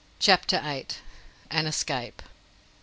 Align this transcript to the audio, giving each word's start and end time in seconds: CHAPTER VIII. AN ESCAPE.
CHAPTER 0.17 0.59
VIII. 0.63 0.87
AN 1.51 1.67
ESCAPE. 1.67 2.23